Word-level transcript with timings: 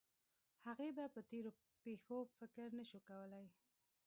هغې 0.67 0.89
به 0.97 1.05
په 1.13 1.21
تېرو 1.29 1.51
پېښو 1.83 2.17
فکر 2.37 2.67
نه 2.77 2.85
شو 2.89 2.99
کولی 3.09 3.45